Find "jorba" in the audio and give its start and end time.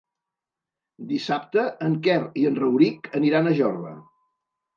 3.61-3.95